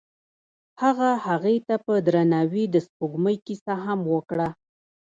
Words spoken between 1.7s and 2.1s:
په